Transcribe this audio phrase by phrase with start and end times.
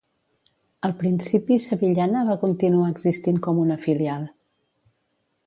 [0.87, 4.27] Al principi Sevillana va continuar existint com una filial.